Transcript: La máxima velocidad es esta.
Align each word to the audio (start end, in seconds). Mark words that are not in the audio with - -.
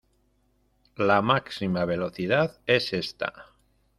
La 0.95 1.21
máxima 1.21 1.85
velocidad 1.85 2.59
es 2.65 2.91
esta. 2.93 3.51